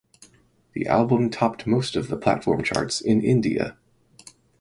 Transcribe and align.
The 0.73 0.87
album 0.87 1.29
topped 1.29 1.67
most 1.67 1.95
of 1.95 2.07
the 2.07 2.17
platform 2.17 2.63
charts 2.63 3.01
in 3.01 3.21
India. 3.21 3.77